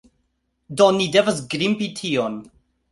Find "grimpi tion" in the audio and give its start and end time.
1.55-2.45